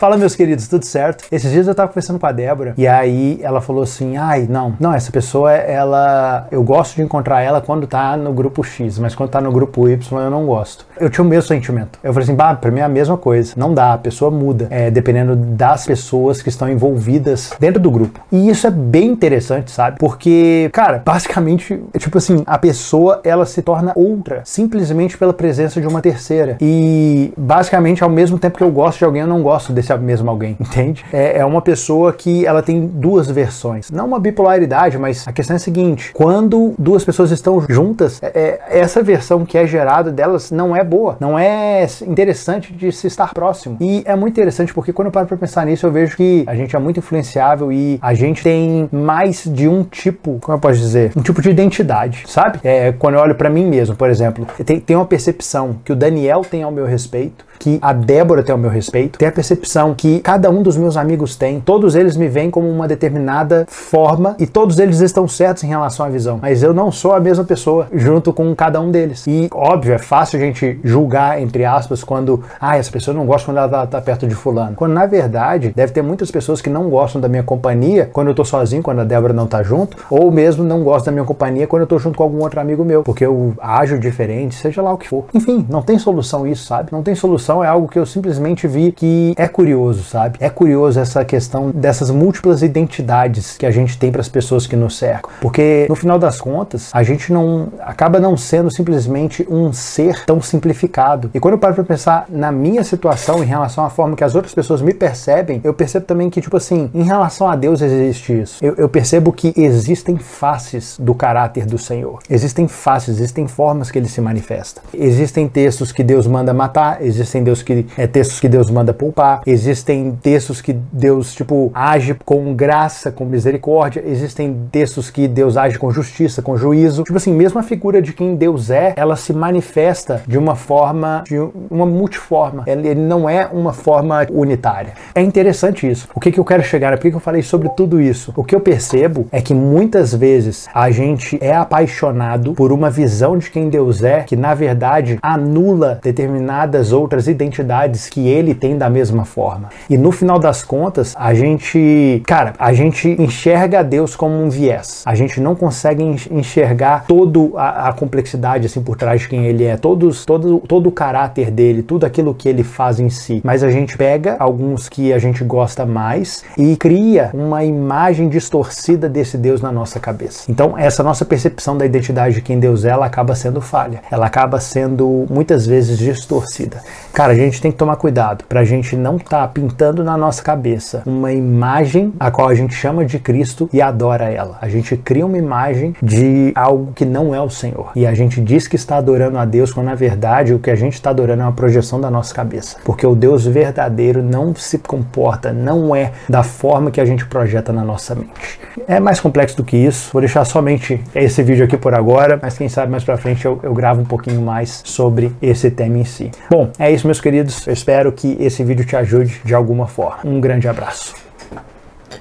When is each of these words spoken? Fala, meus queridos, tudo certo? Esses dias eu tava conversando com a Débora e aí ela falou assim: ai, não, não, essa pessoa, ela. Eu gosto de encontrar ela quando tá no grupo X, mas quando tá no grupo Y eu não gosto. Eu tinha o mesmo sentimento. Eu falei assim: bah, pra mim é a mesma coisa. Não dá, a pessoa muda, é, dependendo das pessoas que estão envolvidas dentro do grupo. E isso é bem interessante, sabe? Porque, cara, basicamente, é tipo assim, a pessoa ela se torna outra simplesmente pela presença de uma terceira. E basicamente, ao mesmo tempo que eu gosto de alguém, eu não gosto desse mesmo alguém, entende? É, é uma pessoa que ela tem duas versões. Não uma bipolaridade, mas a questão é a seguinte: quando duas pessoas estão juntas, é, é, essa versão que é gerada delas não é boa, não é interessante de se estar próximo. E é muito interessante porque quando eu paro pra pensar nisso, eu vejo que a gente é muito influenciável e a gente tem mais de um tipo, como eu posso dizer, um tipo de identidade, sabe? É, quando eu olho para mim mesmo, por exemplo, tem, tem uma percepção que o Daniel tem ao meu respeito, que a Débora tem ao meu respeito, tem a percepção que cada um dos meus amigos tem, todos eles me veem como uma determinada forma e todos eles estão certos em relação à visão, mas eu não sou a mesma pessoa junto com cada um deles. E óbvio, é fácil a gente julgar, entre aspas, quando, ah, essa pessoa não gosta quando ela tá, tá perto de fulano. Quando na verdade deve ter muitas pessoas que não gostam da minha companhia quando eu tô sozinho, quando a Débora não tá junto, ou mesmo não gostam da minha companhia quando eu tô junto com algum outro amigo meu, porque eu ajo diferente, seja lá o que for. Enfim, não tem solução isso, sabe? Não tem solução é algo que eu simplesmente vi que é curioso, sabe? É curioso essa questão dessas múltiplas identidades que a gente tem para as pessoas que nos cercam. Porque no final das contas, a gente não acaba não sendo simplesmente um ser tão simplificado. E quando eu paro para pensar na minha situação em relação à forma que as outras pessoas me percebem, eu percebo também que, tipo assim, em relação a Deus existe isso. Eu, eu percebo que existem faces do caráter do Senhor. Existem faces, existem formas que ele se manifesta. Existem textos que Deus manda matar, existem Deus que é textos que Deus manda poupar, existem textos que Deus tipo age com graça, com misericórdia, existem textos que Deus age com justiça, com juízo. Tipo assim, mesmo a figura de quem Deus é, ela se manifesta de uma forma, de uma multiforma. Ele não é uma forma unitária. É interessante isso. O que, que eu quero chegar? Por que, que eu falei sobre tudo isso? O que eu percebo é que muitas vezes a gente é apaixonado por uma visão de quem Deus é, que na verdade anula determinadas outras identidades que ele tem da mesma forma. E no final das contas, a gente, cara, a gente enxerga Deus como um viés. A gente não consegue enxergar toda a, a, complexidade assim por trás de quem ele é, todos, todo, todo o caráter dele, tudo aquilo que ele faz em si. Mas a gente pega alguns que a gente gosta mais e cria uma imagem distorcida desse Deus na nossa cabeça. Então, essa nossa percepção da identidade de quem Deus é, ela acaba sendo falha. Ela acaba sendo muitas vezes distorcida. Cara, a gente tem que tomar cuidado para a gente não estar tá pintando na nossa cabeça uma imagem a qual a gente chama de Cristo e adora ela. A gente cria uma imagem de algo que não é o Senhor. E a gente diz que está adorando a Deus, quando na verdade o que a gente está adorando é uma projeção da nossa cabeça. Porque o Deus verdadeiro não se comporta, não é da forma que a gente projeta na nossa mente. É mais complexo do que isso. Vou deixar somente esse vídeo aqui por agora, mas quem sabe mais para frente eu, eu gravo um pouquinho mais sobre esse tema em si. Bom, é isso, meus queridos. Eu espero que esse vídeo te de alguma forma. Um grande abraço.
Fala, 0.00 0.16
meus 0.16 0.34
queridos, 0.34 0.66
tudo 0.66 0.86
certo? 0.86 1.26
Esses 1.30 1.52
dias 1.52 1.68
eu 1.68 1.74
tava 1.74 1.88
conversando 1.88 2.18
com 2.18 2.24
a 2.24 2.32
Débora 2.32 2.72
e 2.78 2.88
aí 2.88 3.38
ela 3.42 3.60
falou 3.60 3.82
assim: 3.82 4.16
ai, 4.16 4.46
não, 4.48 4.74
não, 4.80 4.94
essa 4.94 5.12
pessoa, 5.12 5.52
ela. 5.52 6.48
Eu 6.50 6.62
gosto 6.62 6.96
de 6.96 7.02
encontrar 7.02 7.42
ela 7.42 7.60
quando 7.60 7.86
tá 7.86 8.16
no 8.16 8.32
grupo 8.32 8.64
X, 8.64 8.98
mas 8.98 9.14
quando 9.14 9.28
tá 9.28 9.42
no 9.42 9.52
grupo 9.52 9.86
Y 9.86 10.22
eu 10.22 10.30
não 10.30 10.46
gosto. 10.46 10.86
Eu 10.98 11.10
tinha 11.10 11.22
o 11.22 11.28
mesmo 11.28 11.48
sentimento. 11.48 11.98
Eu 12.02 12.14
falei 12.14 12.24
assim: 12.24 12.34
bah, 12.34 12.54
pra 12.54 12.70
mim 12.70 12.80
é 12.80 12.84
a 12.84 12.88
mesma 12.88 13.18
coisa. 13.18 13.52
Não 13.58 13.74
dá, 13.74 13.92
a 13.92 13.98
pessoa 13.98 14.30
muda, 14.30 14.68
é, 14.70 14.90
dependendo 14.90 15.36
das 15.36 15.84
pessoas 15.84 16.40
que 16.40 16.48
estão 16.48 16.66
envolvidas 16.70 17.50
dentro 17.60 17.78
do 17.78 17.90
grupo. 17.90 18.20
E 18.32 18.48
isso 18.48 18.66
é 18.66 18.70
bem 18.70 19.10
interessante, 19.10 19.70
sabe? 19.70 19.98
Porque, 19.98 20.70
cara, 20.72 21.02
basicamente, 21.04 21.78
é 21.92 21.98
tipo 21.98 22.16
assim, 22.16 22.42
a 22.46 22.56
pessoa 22.56 23.20
ela 23.22 23.44
se 23.44 23.60
torna 23.60 23.92
outra 23.94 24.40
simplesmente 24.46 25.18
pela 25.18 25.34
presença 25.34 25.78
de 25.78 25.86
uma 25.86 26.00
terceira. 26.00 26.56
E 26.58 27.34
basicamente, 27.36 28.02
ao 28.02 28.08
mesmo 28.08 28.38
tempo 28.38 28.56
que 28.56 28.64
eu 28.64 28.70
gosto 28.70 29.00
de 29.00 29.04
alguém, 29.04 29.20
eu 29.20 29.28
não 29.28 29.42
gosto 29.42 29.74
desse 29.74 29.89
mesmo 29.96 30.30
alguém, 30.30 30.56
entende? 30.60 31.04
É, 31.12 31.38
é 31.38 31.44
uma 31.44 31.62
pessoa 31.62 32.12
que 32.12 32.46
ela 32.46 32.62
tem 32.62 32.86
duas 32.86 33.30
versões. 33.30 33.90
Não 33.90 34.06
uma 34.06 34.18
bipolaridade, 34.18 34.98
mas 34.98 35.26
a 35.26 35.32
questão 35.32 35.54
é 35.54 35.58
a 35.58 35.60
seguinte: 35.60 36.12
quando 36.12 36.74
duas 36.78 37.04
pessoas 37.04 37.30
estão 37.30 37.64
juntas, 37.68 38.22
é, 38.22 38.60
é, 38.68 38.78
essa 38.80 39.02
versão 39.02 39.44
que 39.44 39.56
é 39.56 39.66
gerada 39.66 40.10
delas 40.10 40.50
não 40.50 40.74
é 40.74 40.82
boa, 40.82 41.16
não 41.20 41.38
é 41.38 41.86
interessante 42.06 42.72
de 42.72 42.90
se 42.92 43.06
estar 43.06 43.32
próximo. 43.32 43.76
E 43.80 44.02
é 44.04 44.16
muito 44.16 44.34
interessante 44.34 44.74
porque 44.74 44.92
quando 44.92 45.06
eu 45.06 45.12
paro 45.12 45.26
pra 45.26 45.36
pensar 45.36 45.64
nisso, 45.66 45.86
eu 45.86 45.92
vejo 45.92 46.16
que 46.16 46.44
a 46.46 46.54
gente 46.54 46.74
é 46.74 46.78
muito 46.78 46.98
influenciável 46.98 47.72
e 47.72 47.98
a 48.02 48.14
gente 48.14 48.42
tem 48.42 48.88
mais 48.92 49.44
de 49.44 49.68
um 49.68 49.84
tipo, 49.84 50.38
como 50.40 50.56
eu 50.56 50.60
posso 50.60 50.78
dizer, 50.78 51.12
um 51.16 51.22
tipo 51.22 51.40
de 51.40 51.50
identidade, 51.50 52.24
sabe? 52.26 52.58
É, 52.64 52.92
quando 52.92 53.14
eu 53.14 53.20
olho 53.20 53.34
para 53.34 53.48
mim 53.48 53.66
mesmo, 53.66 53.94
por 53.94 54.10
exemplo, 54.10 54.46
tem, 54.64 54.80
tem 54.80 54.96
uma 54.96 55.06
percepção 55.06 55.76
que 55.84 55.92
o 55.92 55.96
Daniel 55.96 56.42
tem 56.42 56.62
ao 56.62 56.70
meu 56.70 56.86
respeito, 56.86 57.44
que 57.58 57.78
a 57.82 57.92
Débora 57.92 58.42
tem 58.42 58.52
ao 58.52 58.58
meu 58.58 58.70
respeito, 58.70 59.18
tem 59.18 59.28
a 59.28 59.32
percepção 59.32 59.79
que 59.94 60.20
cada 60.20 60.50
um 60.50 60.62
dos 60.62 60.76
meus 60.76 60.96
amigos 60.96 61.36
tem, 61.36 61.60
todos 61.60 61.94
eles 61.94 62.16
me 62.16 62.28
veem 62.28 62.50
como 62.50 62.68
uma 62.68 62.86
determinada 62.86 63.64
forma 63.68 64.36
e 64.38 64.46
todos 64.46 64.78
eles 64.78 65.00
estão 65.00 65.26
certos 65.26 65.64
em 65.64 65.68
relação 65.68 66.04
à 66.04 66.08
visão, 66.08 66.38
mas 66.40 66.62
eu 66.62 66.74
não 66.74 66.92
sou 66.92 67.12
a 67.12 67.20
mesma 67.20 67.44
pessoa 67.44 67.88
junto 67.92 68.32
com 68.32 68.54
cada 68.54 68.80
um 68.80 68.90
deles. 68.90 69.26
E 69.26 69.48
óbvio, 69.52 69.94
é 69.94 69.98
fácil 69.98 70.38
a 70.38 70.42
gente 70.42 70.78
julgar, 70.84 71.40
entre 71.40 71.64
aspas, 71.64 72.04
quando, 72.04 72.42
ah, 72.60 72.76
essa 72.76 72.90
pessoa 72.90 73.16
não 73.16 73.26
gosta 73.26 73.46
quando 73.46 73.58
ela 73.58 73.68
tá, 73.68 73.86
tá 73.86 74.00
perto 74.00 74.26
de 74.26 74.34
fulano. 74.34 74.76
Quando 74.76 74.92
na 74.92 75.06
verdade 75.06 75.72
deve 75.74 75.92
ter 75.92 76.02
muitas 76.02 76.30
pessoas 76.30 76.60
que 76.60 76.70
não 76.70 76.88
gostam 76.90 77.20
da 77.20 77.28
minha 77.28 77.42
companhia 77.42 78.08
quando 78.12 78.28
eu 78.28 78.34
tô 78.34 78.44
sozinho, 78.44 78.82
quando 78.82 79.00
a 79.00 79.04
Débora 79.04 79.32
não 79.32 79.46
tá 79.46 79.62
junto, 79.62 79.96
ou 80.10 80.30
mesmo 80.30 80.62
não 80.62 80.84
gostam 80.84 81.06
da 81.06 81.12
minha 81.12 81.24
companhia 81.24 81.66
quando 81.66 81.82
eu 81.82 81.86
tô 81.86 81.98
junto 81.98 82.16
com 82.16 82.22
algum 82.22 82.42
outro 82.42 82.60
amigo 82.60 82.84
meu, 82.84 83.02
porque 83.02 83.24
eu 83.24 83.54
ajo 83.60 83.98
diferente, 83.98 84.54
seja 84.54 84.82
lá 84.82 84.92
o 84.92 84.98
que 84.98 85.08
for. 85.08 85.24
Enfim, 85.32 85.66
não 85.68 85.82
tem 85.82 85.98
solução 85.98 86.46
isso, 86.46 86.64
sabe? 86.66 86.92
Não 86.92 87.02
tem 87.02 87.14
solução 87.14 87.62
é 87.62 87.68
algo 87.68 87.88
que 87.88 87.98
eu 87.98 88.06
simplesmente 88.06 88.66
vi 88.66 88.92
que 88.92 89.34
é 89.36 89.48
curioso, 89.48 89.69
sabe? 90.02 90.38
É 90.40 90.48
curioso 90.48 91.00
essa 91.00 91.24
questão 91.24 91.70
dessas 91.70 92.10
múltiplas 92.10 92.62
identidades 92.62 93.56
que 93.56 93.66
a 93.66 93.70
gente 93.70 93.98
tem 93.98 94.10
para 94.10 94.20
as 94.20 94.28
pessoas 94.28 94.66
que 94.66 94.76
nos 94.76 94.96
cercam. 94.96 95.30
Porque 95.40 95.86
no 95.88 95.94
final 95.94 96.18
das 96.18 96.40
contas, 96.40 96.90
a 96.92 97.02
gente 97.02 97.32
não 97.32 97.68
acaba 97.80 98.20
não 98.20 98.36
sendo 98.36 98.70
simplesmente 98.70 99.46
um 99.50 99.72
ser 99.72 100.24
tão 100.24 100.40
simplificado. 100.40 101.30
E 101.34 101.40
quando 101.40 101.54
eu 101.54 101.58
paro 101.58 101.74
para 101.74 101.84
pensar 101.84 102.26
na 102.28 102.52
minha 102.52 102.84
situação 102.84 103.42
em 103.42 103.46
relação 103.46 103.84
à 103.84 103.90
forma 103.90 104.16
que 104.16 104.24
as 104.24 104.34
outras 104.34 104.54
pessoas 104.54 104.82
me 104.82 104.94
percebem, 104.94 105.60
eu 105.64 105.74
percebo 105.74 106.06
também 106.06 106.30
que, 106.30 106.40
tipo 106.40 106.56
assim, 106.56 106.90
em 106.94 107.02
relação 107.02 107.48
a 107.48 107.56
Deus 107.56 107.80
existe 107.80 108.40
isso. 108.40 108.64
Eu, 108.64 108.74
eu 108.76 108.88
percebo 108.88 109.32
que 109.32 109.52
existem 109.56 110.16
faces 110.16 110.96
do 110.98 111.14
caráter 111.14 111.66
do 111.66 111.78
Senhor. 111.78 112.18
Existem 112.28 112.68
faces, 112.68 113.16
existem 113.16 113.46
formas 113.46 113.90
que 113.90 113.98
ele 113.98 114.08
se 114.08 114.20
manifesta. 114.20 114.80
Existem 114.92 115.48
textos 115.48 115.92
que 115.92 116.02
Deus 116.02 116.26
manda 116.26 116.52
matar, 116.52 117.02
existem 117.02 117.42
Deus 117.42 117.62
que 117.62 117.86
é 117.96 118.06
textos 118.06 118.40
que 118.40 118.48
Deus 118.48 118.70
manda 118.70 118.92
poupar, 118.92 119.42
existem 119.60 120.18
textos 120.22 120.62
que 120.62 120.72
Deus 120.72 121.34
tipo 121.34 121.70
age 121.74 122.14
com 122.24 122.54
graça, 122.54 123.12
com 123.12 123.24
misericórdia, 123.24 124.02
existem 124.06 124.56
textos 124.72 125.10
que 125.10 125.28
Deus 125.28 125.56
age 125.56 125.78
com 125.78 125.90
justiça, 125.90 126.40
com 126.40 126.56
juízo. 126.56 127.04
Tipo 127.04 127.16
assim, 127.16 127.32
mesmo 127.32 127.60
a 127.60 127.62
figura 127.62 128.00
de 128.00 128.12
quem 128.12 128.34
Deus 128.34 128.70
é, 128.70 128.94
ela 128.96 129.16
se 129.16 129.32
manifesta 129.32 130.22
de 130.26 130.38
uma 130.38 130.54
forma, 130.54 131.24
de 131.26 131.38
uma 131.70 131.84
multiforma. 131.84 132.64
Ele 132.66 132.94
não 132.94 133.28
é 133.28 133.46
uma 133.46 133.72
forma 133.72 134.26
unitária. 134.30 134.94
É 135.14 135.20
interessante 135.20 135.88
isso. 135.88 136.08
O 136.14 136.20
que, 136.20 136.32
que 136.32 136.40
eu 136.40 136.44
quero 136.44 136.62
chegar? 136.62 136.96
Por 136.96 137.02
que, 137.02 137.10
que 137.10 137.16
eu 137.16 137.20
falei 137.20 137.42
sobre 137.42 137.68
tudo 137.70 138.00
isso? 138.00 138.32
O 138.36 138.44
que 138.44 138.54
eu 138.54 138.60
percebo 138.60 139.26
é 139.30 139.42
que 139.42 139.54
muitas 139.54 140.14
vezes 140.14 140.68
a 140.72 140.90
gente 140.90 141.38
é 141.40 141.54
apaixonado 141.54 142.54
por 142.54 142.72
uma 142.72 142.90
visão 142.90 143.36
de 143.36 143.50
quem 143.50 143.68
Deus 143.68 144.02
é, 144.02 144.22
que 144.22 144.36
na 144.36 144.54
verdade 144.54 145.18
anula 145.22 146.00
determinadas 146.02 146.92
outras 146.92 147.28
identidades 147.28 148.08
que 148.08 148.26
ele 148.26 148.54
tem 148.54 148.78
da 148.78 148.88
mesma 148.88 149.24
forma. 149.24 149.49
E 149.88 149.96
no 149.96 150.12
final 150.12 150.38
das 150.38 150.62
contas, 150.62 151.14
a 151.18 151.34
gente, 151.34 152.22
cara, 152.26 152.52
a 152.58 152.72
gente 152.72 153.08
enxerga 153.18 153.82
Deus 153.82 154.14
como 154.14 154.34
um 154.34 154.48
viés. 154.48 155.02
A 155.06 155.14
gente 155.14 155.40
não 155.40 155.54
consegue 155.54 156.02
enxergar 156.30 157.04
toda 157.06 157.40
a, 157.56 157.88
a, 157.88 157.92
complexidade 157.92 158.66
assim 158.66 158.82
por 158.82 158.96
trás 158.96 159.22
de 159.22 159.28
quem 159.28 159.46
ele 159.46 159.64
é, 159.64 159.76
todos, 159.76 160.24
todo, 160.24 160.58
todo 160.60 160.88
o 160.88 160.92
caráter 160.92 161.50
dele, 161.50 161.82
tudo 161.82 162.04
aquilo 162.04 162.34
que 162.34 162.48
ele 162.48 162.62
faz 162.62 163.00
em 163.00 163.08
si. 163.08 163.40
Mas 163.44 163.62
a 163.62 163.70
gente 163.70 163.96
pega 163.96 164.36
alguns 164.38 164.88
que 164.88 165.12
a 165.12 165.18
gente 165.18 165.42
gosta 165.44 165.86
mais 165.86 166.44
e 166.56 166.76
cria 166.76 167.30
uma 167.32 167.64
imagem 167.64 168.28
distorcida 168.28 169.08
desse 169.08 169.38
Deus 169.38 169.60
na 169.60 169.72
nossa 169.72 169.98
cabeça. 169.98 170.50
Então, 170.50 170.76
essa 170.76 171.02
nossa 171.02 171.24
percepção 171.24 171.76
da 171.76 171.86
identidade 171.86 172.34
de 172.34 172.42
quem 172.42 172.58
Deus 172.58 172.84
é, 172.84 172.90
ela 172.90 173.06
acaba 173.06 173.34
sendo 173.34 173.60
falha. 173.60 174.02
Ela 174.10 174.26
acaba 174.26 174.60
sendo 174.60 175.26
muitas 175.30 175.66
vezes 175.66 175.98
distorcida. 175.98 176.82
Cara, 177.12 177.32
a 177.32 177.36
gente 177.36 177.60
tem 177.60 177.70
que 177.70 177.78
tomar 177.78 177.96
cuidado 177.96 178.44
para 178.48 178.60
a 178.60 178.64
gente 178.64 178.96
não 178.96 179.18
estar 179.30 179.42
tá 179.42 179.48
pintando 179.48 180.02
na 180.02 180.16
nossa 180.16 180.42
cabeça 180.42 181.04
uma 181.06 181.32
imagem 181.32 182.12
a 182.18 182.32
qual 182.32 182.48
a 182.48 182.54
gente 182.54 182.74
chama 182.74 183.04
de 183.04 183.20
Cristo 183.20 183.70
e 183.72 183.80
adora 183.80 184.24
ela. 184.24 184.58
A 184.60 184.68
gente 184.68 184.96
cria 184.96 185.24
uma 185.24 185.38
imagem 185.38 185.94
de 186.02 186.52
algo 186.56 186.92
que 186.92 187.04
não 187.04 187.32
é 187.32 187.40
o 187.40 187.48
Senhor. 187.48 187.92
E 187.94 188.04
a 188.06 188.12
gente 188.12 188.40
diz 188.40 188.66
que 188.66 188.74
está 188.74 188.96
adorando 188.96 189.38
a 189.38 189.44
Deus, 189.44 189.72
quando 189.72 189.86
na 189.86 189.94
verdade 189.94 190.52
o 190.52 190.58
que 190.58 190.70
a 190.70 190.74
gente 190.74 190.94
está 190.94 191.10
adorando 191.10 191.42
é 191.42 191.44
uma 191.44 191.52
projeção 191.52 192.00
da 192.00 192.10
nossa 192.10 192.34
cabeça. 192.34 192.78
Porque 192.84 193.06
o 193.06 193.14
Deus 193.14 193.46
verdadeiro 193.46 194.20
não 194.20 194.52
se 194.54 194.78
comporta, 194.78 195.52
não 195.52 195.94
é 195.94 196.10
da 196.28 196.42
forma 196.42 196.90
que 196.90 197.00
a 197.00 197.04
gente 197.04 197.24
projeta 197.26 197.72
na 197.72 197.84
nossa 197.84 198.16
mente. 198.16 198.58
É 198.88 198.98
mais 198.98 199.20
complexo 199.20 199.56
do 199.56 199.64
que 199.64 199.76
isso. 199.76 200.10
Vou 200.12 200.20
deixar 200.20 200.44
somente 200.44 201.00
esse 201.14 201.42
vídeo 201.42 201.64
aqui 201.64 201.76
por 201.76 201.94
agora, 201.94 202.38
mas 202.42 202.58
quem 202.58 202.68
sabe 202.68 202.90
mais 202.90 203.04
para 203.04 203.16
frente 203.16 203.44
eu, 203.44 203.60
eu 203.62 203.72
gravo 203.74 204.00
um 204.00 204.04
pouquinho 204.04 204.42
mais 204.42 204.82
sobre 204.84 205.32
esse 205.40 205.70
tema 205.70 205.98
em 205.98 206.04
si. 206.04 206.32
Bom, 206.50 206.70
é 206.78 206.90
isso, 206.90 207.06
meus 207.06 207.20
queridos. 207.20 207.66
Eu 207.66 207.72
espero 207.72 208.10
que 208.10 208.36
esse 208.40 208.64
vídeo 208.64 208.84
te 208.84 208.96
de 209.24 209.54
alguma 209.54 209.86
forma. 209.86 210.20
Um 210.24 210.40
grande 210.40 210.68
abraço. 210.68 211.14